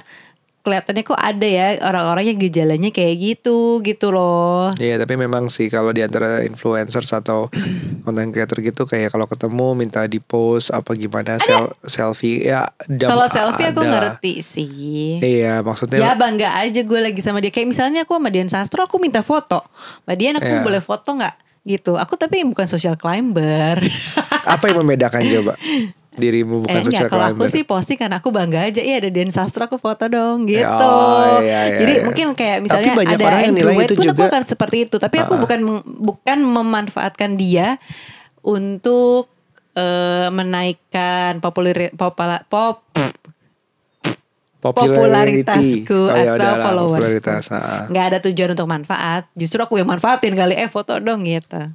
[0.65, 4.73] kelihatannya kok ada ya orang-orang yang gejalanya kayak gitu gitu loh.
[4.75, 7.47] Iya tapi memang sih kalau di antara influencers atau
[8.04, 12.65] content creator gitu kayak kalau ketemu minta di post apa gimana sel selfie ya
[12.97, 13.91] Kalau selfie aku ada.
[14.12, 15.17] ngerti sih.
[15.17, 18.82] Iya maksudnya Ya bangga aja gue lagi sama dia Kayak misalnya aku sama Dian Sastro
[18.82, 19.62] Aku minta foto
[20.04, 20.63] Mbak Dian aku Iya.
[20.63, 23.82] boleh foto nggak Gitu Aku tapi bukan social climber
[24.45, 25.54] apa yang membedakan coba
[26.15, 29.10] dirimu bukan Eh social enggak Kalau aku sih posting Karena aku bangga aja Iya ada
[29.10, 32.01] Dian Sastro aku foto dong Gitu Oh, iya, iya, Jadi iya.
[32.04, 34.75] mungkin kayak Tapi misalnya banyak Ada orang yang nilai itu pun aku juga- akan seperti
[34.84, 35.39] itu Tapi aku Ah.
[35.39, 37.78] bukan meng- bukan memanfaatkan dia
[38.41, 39.25] Untuk
[39.73, 43.36] eh, Menaikkan Populer pop, Popularity.
[45.45, 47.21] popularitasku Oh, ya atau followersku.
[47.21, 47.86] popularitas, ah.
[47.86, 49.21] Nggak ada tujuan untuk manfaat.
[49.32, 51.69] Justru aku yang manfaatin kali eh foto dong gitu.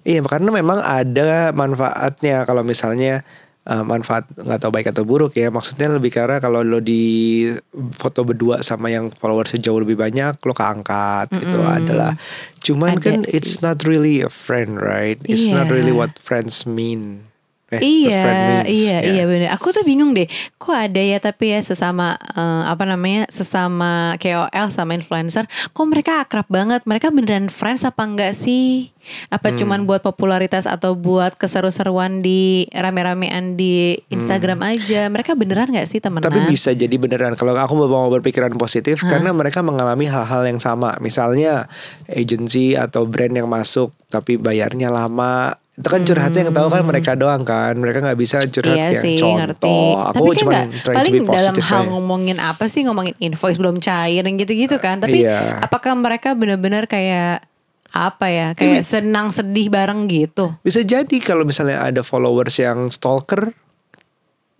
[0.00, 3.20] Iya karena memang ada manfaatnya kalau misalnya
[3.70, 5.48] uh, manfaat nggak tahu baik atau buruk ya.
[5.48, 7.46] Maksudnya lebih karena kalau lo di
[7.94, 12.18] foto berdua sama yang followersnya jauh lebih banyak lo keangkat gitu adalah.
[12.60, 13.38] Cuman Ada kan sih.
[13.38, 15.22] it's not really a friend right?
[15.24, 15.80] It's not Iya.
[15.80, 17.29] really what friends mean
[17.70, 19.00] Eh, iya, friend means, iya, ya.
[19.14, 19.48] iya bener.
[19.54, 20.26] Aku tuh bingung deh,
[20.58, 26.26] kok ada ya tapi ya sesama eh, apa namanya sesama KOL sama influencer, kok mereka
[26.26, 26.82] akrab banget?
[26.82, 28.90] Mereka beneran friends apa enggak sih?
[29.32, 29.56] Apa Hmm.
[29.56, 35.08] cuman buat popularitas atau buat keseru-seruan di rame-ramean di Instagram aja?
[35.08, 36.26] Mereka beneran nggak sih temenan?
[36.26, 36.34] Hmm.
[36.34, 40.98] Tapi bisa jadi beneran kalau aku mau berpikiran positif karena mereka mengalami hal-hal yang sama.
[40.98, 41.70] Misalnya
[42.10, 45.54] agency atau brand yang masuk tapi bayarnya lama.
[45.80, 47.72] Itu kan curhatnya yang tahu kan mereka doang kan.
[47.72, 49.36] Mereka nggak bisa curhat Iya kayak sih, contoh.
[49.40, 49.76] ngerti.
[49.96, 50.58] Aku Tapi kan cuma
[50.92, 51.88] paling be dalam hal aja.
[51.88, 55.00] ngomongin apa sih, ngomongin invoice belum cair yang gitu-gitu kan.
[55.00, 55.56] Tapi Iya.
[55.58, 57.48] apakah mereka benar-benar kayak
[57.90, 60.52] apa ya, kayak senang sedih bareng gitu?
[60.60, 63.56] Bisa jadi kalau misalnya ada followers yang stalker,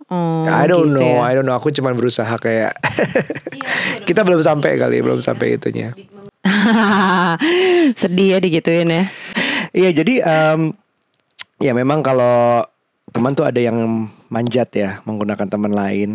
[0.09, 1.23] Oh, I don't gitu know, ya.
[1.23, 1.55] I don't know.
[1.55, 2.75] Aku cuma berusaha kayak
[4.09, 5.95] kita belum sampai kali, belum sampai itunya.
[7.95, 9.03] sedih ya digituin ya.
[9.71, 10.75] Iya jadi em,
[11.61, 12.65] ya memang kalau
[13.11, 16.09] teman tuh ada yang manjat ya menggunakan teman lain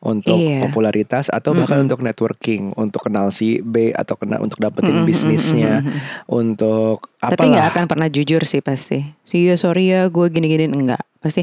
[0.00, 0.64] untuk Iya.
[0.64, 5.84] popularitas atau bahkan untuk networking, untuk kenal si B atau kena untuk dapetin bisnisnya,
[6.30, 9.04] untuk apa Tapi nggak akan pernah jujur sih pasti.
[9.28, 11.02] Iya sorry ya gue gini-gini enggak.
[11.18, 11.42] Pasti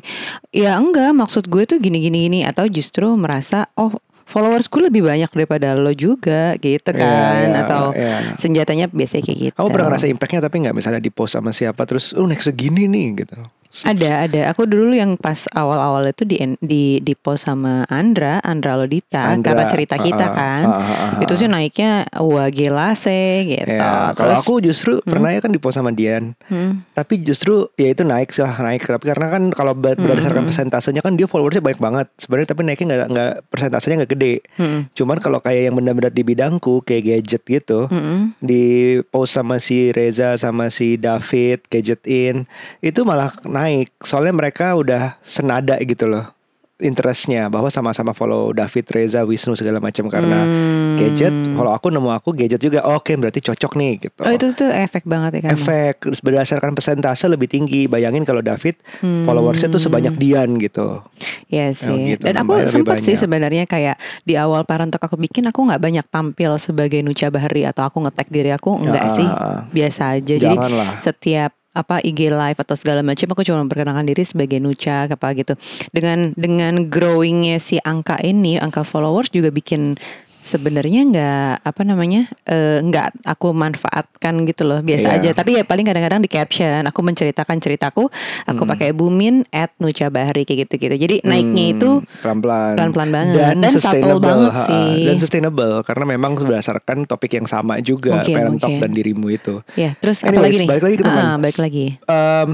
[0.55, 3.93] ya enggak maksud gue tuh gini-gini gini atau justru merasa oh
[4.25, 8.17] followers gue lebih banyak daripada lo juga gitu Iya, kan iya, atau iya.
[8.35, 9.55] senjatanya biasanya kayak gitu.
[9.55, 12.89] Kamu pernah ngerasa impactnya tapi nggak misalnya di post sama siapa terus, oh naik segini
[12.89, 13.37] nih gitu.
[13.83, 14.41] Ada ada.
[14.49, 19.51] Aku dulu yang pas awal-awal itu di di di post sama Andra, Andra Lodita Andra,
[19.51, 20.63] karena cerita kita ah, kan.
[20.63, 23.75] ah, ah, ah, Itu sih naiknya wah gila sih gitu.
[23.75, 26.31] Ya, kalau Terus- aku justru pernah ya kan di post sama Dian.
[26.45, 26.85] Hmm.
[26.93, 31.01] Tapi justru ya itu naik sih lah naik tapi karena kan kalau Hmm, berdasarkan persentasenya
[31.01, 34.33] kan dia followersnya banyak banget sebenarnya tapi naiknya nggak nggak persentasenya nggak gede.
[34.55, 34.87] Hmm.
[34.93, 38.37] Cuman kalau kayak yang benar-benar di bidangku kayak gadget gitu Hmm.
[38.37, 38.63] di
[39.03, 42.45] post sama si Reza sama si David gadget in
[42.79, 43.64] itu malah naik
[43.97, 46.29] soalnya mereka udah senada gitu loh
[46.75, 50.99] interestnya bahwa sama-sama follow David Reza Wisnu segala macam karena Hmm.
[50.99, 54.67] gadget follow aku nemu aku gadget juga oke berarti cocok nih gitu Oh itu tuh
[54.67, 55.51] efek banget ya kan.
[55.55, 59.23] efek berdasarkan persentase lebih tinggi bayangin kalau David Hmm.
[59.23, 60.99] followersnya tuh sebanyak Dian gitu
[61.47, 61.95] Iya sih.
[62.11, 66.05] gitu, Dan aku sempat sih sebenarnya kayak di awal parentok aku bikin aku nggak banyak
[66.05, 69.27] tampil sebagai Nucha Bahari atau aku nge-tag diri aku enggak Ah, sih.
[69.71, 70.27] Biasa aja.
[70.27, 70.99] Jadi Janganlah.
[70.99, 75.53] setiap apa IG live atau segala macam aku cuma memperkenalkan diri sebagai Nucha apa gitu.
[75.91, 79.99] Dengan dengan growingnya si angka ini, angka followers juga bikin
[80.45, 85.17] sebenarnya nggak apa namanya eh, nggak aku manfaatkan gitu loh biasa Iya.
[85.17, 88.69] aja tapi ya paling kadang-kadang di caption aku menceritakan ceritaku aku Hmm.
[88.69, 91.89] pakai bumin at Nucha Bahari kayak gitu-gitu jadi naiknya itu
[92.21, 93.35] pelan-pelan Pelan-pelan banget.
[93.55, 94.63] Dan subtle banget ha-ha.
[94.63, 95.03] sih.
[95.03, 98.81] dan sustainable karena memang berdasarkan topik yang sama juga Mungkin, parent talk mungkin.
[98.83, 101.23] dan dirimu itu ya terus apa Anyways, lagi nih balik lagi ke teman.
[101.23, 102.49] Ah, balik lagi Em,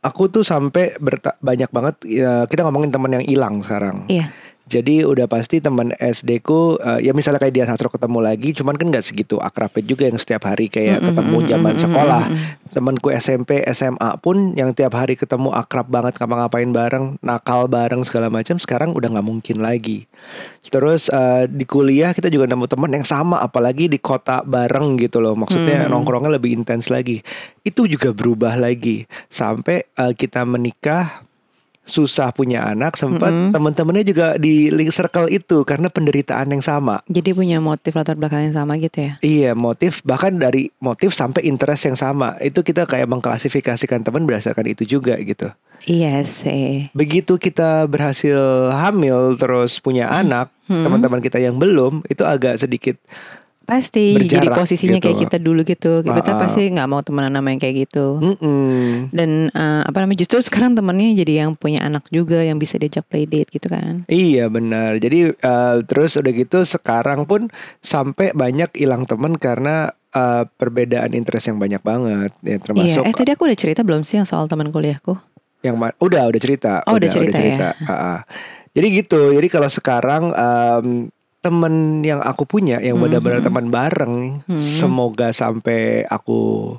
[0.00, 0.92] aku tuh sampai
[1.38, 4.28] banyak banget ya, kita ngomongin teman yang hilang sekarang iya
[4.72, 8.80] Jadi udah pasti teman SD ku eh, ya misalnya kayak Dian Sastro ketemu lagi, cuman
[8.80, 12.24] kan nggak segitu akrabnya juga yang setiap hari kayak ketemu zaman sekolah.
[12.72, 18.32] Temanku SMP, SMA pun yang tiap hari ketemu akrab banget ngapa-ngapain bareng, nakal bareng segala
[18.32, 20.08] macam sekarang udah nggak mungkin lagi.
[20.64, 25.20] Terus eh, di kuliah kita juga nemu teman yang sama apalagi di kota bareng gitu
[25.20, 25.36] loh.
[25.36, 27.20] Maksudnya nongkrongnya lebih intens lagi.
[27.60, 31.28] Itu juga berubah lagi sampai eh, kita menikah
[31.82, 37.02] susah punya anak sempat teman-temannya juga di link circle itu karena penderitaan yang sama.
[37.10, 39.12] jadi punya motif latar belakang yang sama gitu ya?
[39.18, 42.38] Iya motif bahkan dari motif sampai interest yang sama.
[42.38, 45.50] Itu kita kayak mengklasifikasikan teman berdasarkan itu juga gitu.
[45.82, 46.94] iya sih.
[46.94, 52.96] Begitu kita berhasil hamil terus punya anak teman-teman kita yang belum itu agak sedikit
[53.62, 55.06] pasti jadi Berjarak posisinya gitu.
[55.08, 56.40] kayak kita dulu gitu kita Ah, ah.
[56.40, 59.08] pasti nggak mau temenan sama yang kayak gitu mm-mm.
[59.10, 63.06] dan eh, apa namanya justru sekarang temennya jadi yang punya anak juga yang bisa diajak
[63.06, 64.96] play date gitu kan Iya benar.
[64.96, 67.48] Jadi eh, terus udah gitu sekarang pun
[67.78, 72.30] sampai banyak hilang teman karena eh, perbedaan interest yang banyak banget.
[72.40, 75.14] Ya Iya, termasuk eh tadi aku udah cerita belum sih yang soal teman kuliahku?
[75.62, 76.82] yang udah udah cerita.
[76.90, 77.70] Oh, udah cerita ya?
[77.86, 78.18] Ah, ah.
[78.74, 79.30] Jadi gitu.
[79.30, 81.06] Jadi kalau sekarang em,
[81.42, 84.14] temen yang aku punya yang Hmm, benar-benar teman bareng,
[84.56, 86.78] semoga sampai aku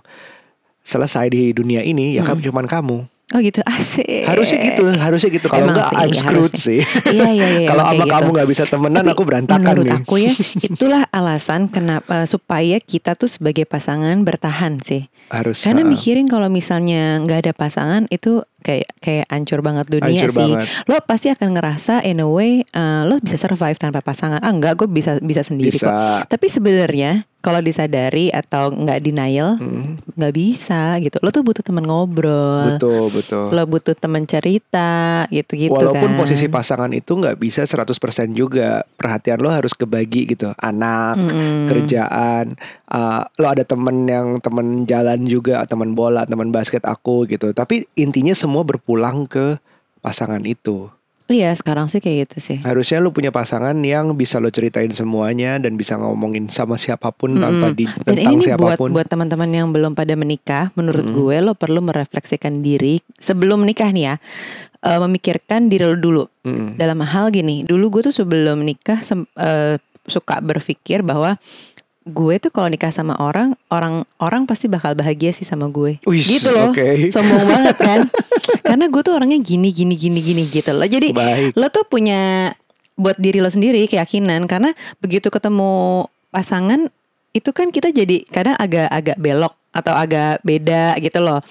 [0.81, 2.35] selesai di dunia ini ya Hmm.
[2.35, 2.97] kan cuman kamu.
[3.33, 4.29] Oh gitu, asik.
[4.29, 5.47] Harusnya gitu, harusnya gitu.
[5.47, 6.61] Kalau enggak I'm iya, screwed harusnya.
[6.61, 6.79] sih.
[7.09, 7.67] Iya iya iya.
[7.71, 8.35] Kalau emang sama kayak kamu gitu.
[8.35, 9.95] nggak bisa temenan, Tapi aku berantakan menurut nih.
[9.97, 10.31] aku ya,
[10.69, 15.09] itulah alasan kenapa supaya kita tuh sebagai pasangan bertahan sih.
[15.27, 20.31] Harus Karena mikirin kalau misalnya nggak ada pasangan itu kayak kayak ancur banget dunia Hancur
[20.31, 20.39] sih.
[20.39, 20.65] banget.
[20.83, 24.39] Lo pasti akan ngerasa in a way eh, lo bisa survive tanpa pasangan.
[24.39, 25.85] Ah enggak, gue bisa bisa sendiri kok.
[25.85, 26.23] Bisa.
[26.25, 29.99] Tapi sebenarnya kalau disadari atau nggak denial, Hmm.
[30.13, 31.19] nggak bisa gitu.
[31.19, 32.71] Lo tuh butuh teman ngobrol.
[32.71, 33.51] Betul, betul.
[33.51, 34.91] Lo butuh teman cerita
[35.27, 36.17] gitu-gitu Walaupun kan.
[36.17, 37.99] posisi pasangan itu nggak bisa 100%
[38.31, 41.65] juga Perhatian lo harus kebagi gitu Anak, Mm-mm.
[41.67, 42.53] kerjaan
[42.87, 47.89] uh, Lo ada temen yang temen jalan juga Temen bola, temen basket aku gitu Tapi
[47.95, 49.57] intinya semua berpulang ke
[50.05, 50.93] pasangan itu
[51.31, 52.57] Iya, sekarang sih kayak gitu sih.
[52.67, 57.39] Harusnya lo punya pasangan yang bisa lo ceritain semuanya Dan bisa ngomongin sama siapa pun
[57.39, 57.79] Tanpa Mm-mm.
[57.79, 61.07] di, Dan tentang ini nih buat siapa pun buat teman-teman yang belum pada menikah, menurut
[61.15, 64.15] gue lo perlu merefleksikan diri sebelum menikah nih ya,
[64.83, 66.23] eh, memikirkan diri lo dulu.
[66.43, 66.75] Mm-mm.
[66.75, 71.39] Dalam hal gini, dulu gue tuh sebelum menikah sem- eh, suka berpikir bahwa
[72.03, 76.03] gue tuh kalau nikah sama orang, orang orang pasti bakal bahagia sih sama gue.
[76.03, 76.75] Wih, gitu loh.
[76.75, 76.83] oke.
[77.15, 77.99] Sombong banget kan?
[78.63, 80.87] Karena gue tuh orangnya gini gini gini gini gitu loh.
[80.87, 81.55] Jadi Baik.
[81.55, 82.51] lo tuh punya
[82.93, 86.93] buat diri lo sendiri keyakinan karena begitu ketemu pasangan
[87.33, 91.41] itu kan kita jadi kadang agak-agak belok atau agak beda gitu loh.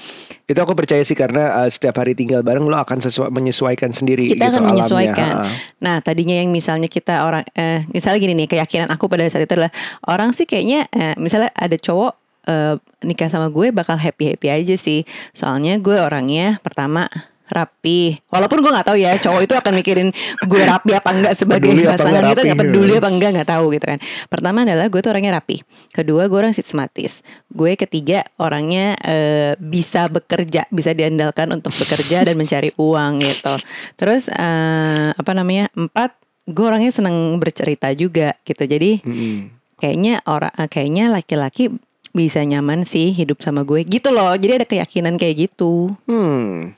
[0.46, 4.30] Itu aku percaya sih karena uh, setiap hari tinggal bareng lo akan sesua- menyesuaikan sendiri
[4.30, 4.70] Kita gitu akan alamnya.
[4.78, 5.32] menyesuaikan.
[5.42, 5.50] Ha-ha.
[5.82, 9.58] Nah, tadinya yang misalnya kita orang eh misalnya gini nih, keyakinan aku pada saat itu
[9.58, 9.74] adalah
[10.06, 12.12] orang sih kayaknya eh, misalnya ada cowok
[12.46, 15.02] eh, nikah sama gue bakal happy-happy aja sih.
[15.34, 17.10] Soalnya gue orangnya pertama
[17.52, 18.16] rapi.
[18.32, 20.08] Walaupun gue nggak tahu ya cowok itu akan mikirin
[20.48, 23.84] gue rapi apa enggak sebagai Peduli pasangan gitu nggak peduli apa enggak nggak tahu gitu
[23.86, 23.98] kan.
[24.32, 25.56] Pertama adalah gue tuh orangnya rapi.
[25.92, 27.20] Kedua gue orang sistematis.
[27.52, 33.54] Gue ketiga orangnya eh, bisa bekerja, bisa diandalkan untuk bekerja dan mencari uang gitu.
[34.00, 36.16] Terus eh, apa namanya empat
[36.48, 38.64] gue orangnya seneng bercerita juga gitu.
[38.66, 39.36] Jadi Mm-mm.
[39.78, 41.70] kayaknya orang eh, kayaknya laki-laki
[42.12, 44.36] bisa nyaman sih hidup sama gue gitu loh.
[44.36, 45.96] Jadi ada keyakinan kayak gitu.
[46.04, 46.76] Hmm.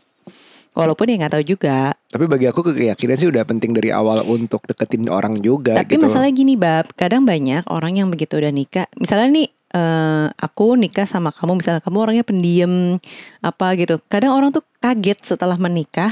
[0.75, 1.95] Walaupun ya nggak tahu juga.
[2.11, 6.03] Tapi bagi aku keyakinan sih udah penting dari awal untuk deketin orang juga Tapi gitu.
[6.03, 11.07] masalah gini bab, kadang banyak orang yang begitu udah nikah, misalnya nih eh, aku nikah
[11.07, 12.99] sama kamu, misalnya kamu orangnya pendiam
[13.39, 14.03] apa gitu.
[14.07, 16.11] Kadang orang tuh kaget setelah menikah.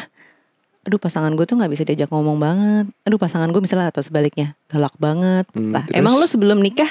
[0.83, 2.87] Aduh pasangan gue tuh nggak bisa diajak ngomong banget.
[3.03, 5.46] Aduh pasangan gue misalnya atau sebaliknya galak banget.
[5.55, 5.94] Hmm, lah terus?
[5.94, 6.90] emang lo sebelum nikah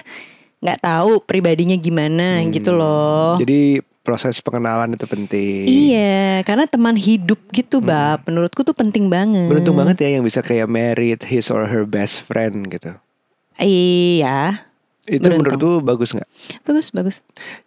[0.60, 3.36] nggak tahu pribadinya gimana Hmm, gitu loh.
[3.36, 5.66] Jadi proses pengenalan itu penting.
[5.66, 8.26] Iya, karena teman hidup gitu, Bab.
[8.26, 9.46] Menurutku tuh penting banget.
[9.46, 9.52] Hmm.
[9.54, 12.98] Beruntung banget ya yang bisa kayak married his or her best friend gitu.
[13.58, 14.58] Iya,
[15.06, 15.58] Itu Beruntung.
[15.58, 16.30] menurut tuh bagus nggak?
[16.64, 17.16] bagus bagus.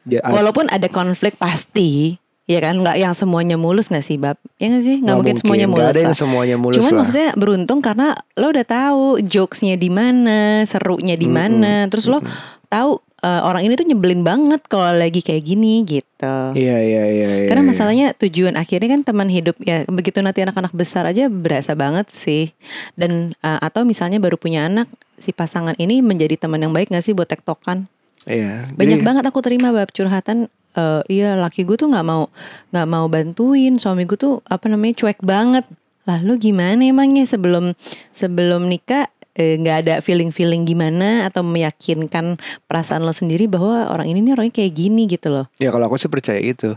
[0.06, 2.16] Ya, Walaupun ada konflik pasti,
[2.46, 4.38] ya kan nggak yang semuanya mulus nggak sih, Bab?
[4.58, 4.96] Ya nggak sih?
[5.02, 6.98] Nggak mungkin, semuanya mulus ada yang semuanya mulus Cuman lah.
[7.02, 12.22] maksudnya beruntung karena lo udah tahu jokesnya di mana, serunya di mana, terus lo
[12.66, 16.36] tahu eh, orang ini tuh nyebelin banget kalau lagi kayak gini gitu.
[16.52, 17.26] Iya iya iya.
[17.40, 17.70] iya, Karena iya.
[17.72, 22.52] masalahnya tujuan akhirnya kan teman hidup ya begitu nanti anak-anak besar aja berasa banget sih.
[22.94, 27.00] Dan eh, atau misalnya baru punya anak si pasangan ini menjadi teman yang baik gak
[27.00, 27.88] sih buat tektokan?
[28.28, 28.68] Iya.
[28.76, 32.28] Banyak Jadi- banget aku terima bab curhatan eh, iya laki gue tuh nggak mau
[32.74, 35.64] nggak mau bantuin suami gue tuh apa namanya cuek banget.
[36.04, 37.72] Lah lu gimana emangnya sebelum
[38.12, 44.06] sebelum nikah eh, nggak ada feeling feeling gimana atau meyakinkan perasaan lo sendiri bahwa orang
[44.08, 45.46] ini nih orangnya kayak gini gitu loh.
[45.58, 46.74] Ya kalau aku sih percaya itu.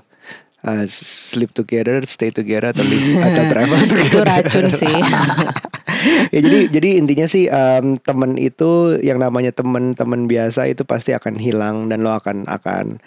[0.65, 4.09] Uh, sleep together, stay together atau live, atau travel together.
[4.09, 4.89] Itu racun sih.
[6.33, 11.37] ya jadi jadi intinya sih em, temen itu yang namanya temen-temen biasa itu pasti akan
[11.37, 12.99] hilang dan lo akan akan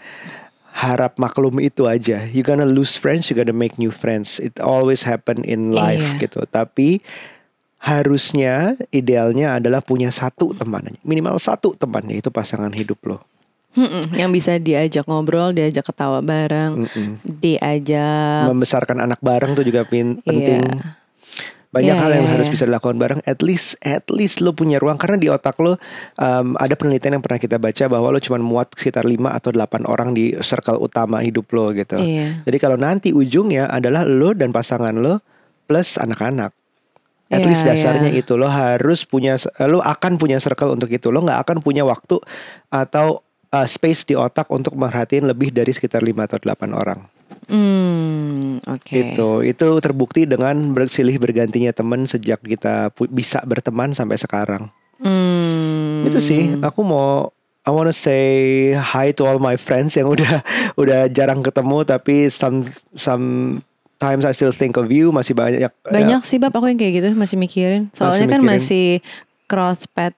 [0.71, 2.25] harap maklum itu aja.
[2.31, 4.39] You gonna lose friends, you gonna make new friends.
[4.39, 6.31] It always happen in life Iya.
[6.31, 6.47] gitu.
[6.47, 7.03] Tapi
[7.81, 13.19] harusnya idealnya adalah punya satu teman minimal satu teman yaitu pasangan hidup lo.
[13.71, 17.23] Mm-mm, yang bisa diajak ngobrol, diajak ketawa bareng, Mm-mm.
[17.23, 20.27] diajak Membesarkan anak bareng tuh juga pin- Iya.
[20.27, 20.63] penting.
[21.71, 22.55] Banyak Iya, hal yang iya, harus iya.
[22.59, 23.21] bisa dilakukan bareng.
[23.23, 25.79] At least, at least lo punya ruang karena di otak lo
[26.19, 29.87] um, ada penelitian yang pernah kita baca bahwa lo cuma muat sekitar 5 atau 8
[29.87, 31.95] orang di circle utama hidup lo gitu.
[31.95, 32.43] Iya.
[32.43, 35.23] Jadi kalau nanti ujungnya adalah lo dan pasangan lo
[35.65, 36.51] plus anak-anak.
[37.31, 38.27] At Iya, least dasarnya iya.
[38.27, 39.39] itu lo harus punya
[39.71, 41.15] lo akan punya circle untuk itu.
[41.15, 42.19] Lo nggak akan punya waktu
[42.75, 43.23] atau
[43.55, 47.01] uh, space di otak untuk merhatiin lebih dari sekitar 5 atau 8 orang.
[47.47, 48.95] Hmm, oke.
[48.95, 54.71] Itu itu terbukti dengan bersilih bergantinya teman sejak kita bisa berteman sampai sekarang.
[54.99, 56.07] Hmm.
[56.07, 57.31] Itu sih aku mau
[57.63, 60.43] I wanna say hi to all my friends yang udah
[60.83, 62.67] udah jarang ketemu tapi some
[64.01, 67.09] sometimes I still think of you masih banyak Banyak sih bab aku yang kayak gitu
[67.13, 67.93] masih mikirin.
[67.93, 68.57] Soalnya kan mikirin.
[68.57, 68.87] masih
[69.45, 70.17] cross path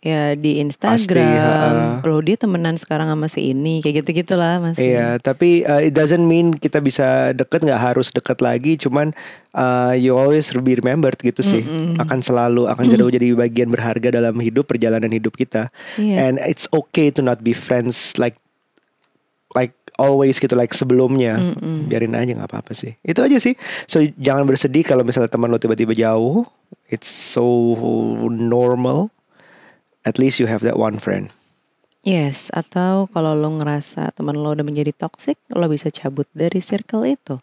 [0.00, 2.00] ya di Pasti, Instagram.
[2.00, 2.08] ha-ha.
[2.08, 4.96] Loh dia temenan sekarang sama si ini kayak gitu gitulah masih.
[4.96, 9.12] Iya, tapi uh, it doesn't mean kita bisa deket nggak harus deket lagi, cuman
[9.52, 11.60] uh, you always be remembered gitu sih.
[12.00, 15.68] Akan selalu akan jadi jadi bagian berharga dalam hidup perjalanan hidup kita.
[16.00, 16.16] Iya.
[16.16, 18.40] And it's okay to not be friends like
[20.00, 21.36] always gitu like sebelumnya.
[21.60, 22.96] Biarin aja nggak apa-apa sih.
[23.04, 23.52] Itu aja sih.
[23.84, 26.48] So jangan bersedih kalau misalnya teman lo tiba-tiba jauh.
[26.88, 27.44] It's so
[28.32, 29.12] normal.
[30.08, 31.28] At least you have that one friend.
[32.00, 37.04] Yes, atau kalau lo ngerasa teman lo udah menjadi toxic, lo bisa cabut dari circle
[37.04, 37.36] itu.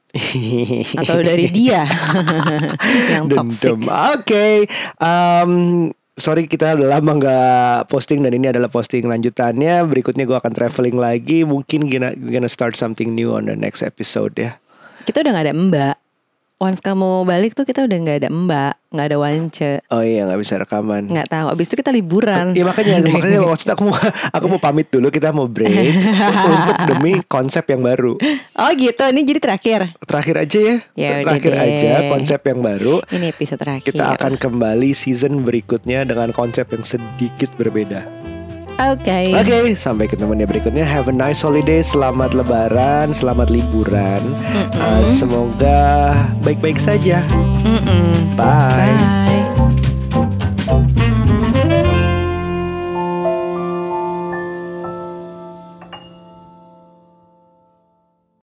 [0.98, 1.86] Atau dari dia
[3.14, 3.78] yang toxic.
[3.86, 4.66] Oke.
[4.98, 9.86] Um, sorry kita udah lama nggak posting dan ini adalah posting lanjutannya.
[9.86, 11.46] Berikutnya gue akan traveling lagi.
[11.46, 14.58] Mungkin gonna, gonna start something new on the next episode ya.
[15.06, 16.07] Kita udah gak ada mbak.
[16.58, 20.42] Once kamu balik tuh kita udah nggak ada mbak, nggak ada wance, Oh iya nggak
[20.42, 21.06] bisa rekaman.
[21.06, 21.54] nggak tahu.
[21.54, 22.58] Abis itu kita liburan.
[22.58, 23.98] Iya makanya makanya maksud aku mau
[24.34, 25.70] aku mau pamit dulu kita mau break
[26.50, 28.18] untuk demi konsep yang baru.
[28.58, 29.94] Oh gitu, ini jadi terakhir.
[30.02, 30.76] Terakhir aja ya.
[30.98, 31.62] Ya terakhir deh.
[31.62, 33.06] aja konsep yang baru.
[33.06, 33.94] Ini episode terakhir.
[33.94, 38.27] Kita akan kembali season berikutnya dengan konsep yang sedikit berbeda.
[38.78, 39.34] Oke.
[39.34, 40.86] Oke, sampai ketemu di berikutnya.
[40.86, 44.38] Have a nice holiday, selamat lebaran, selamat liburan.
[44.78, 46.14] Uh, semoga
[46.46, 47.26] baik-baik saja.
[47.66, 48.38] Mm-mm.
[48.38, 48.94] Bye.
[48.94, 49.37] Bye.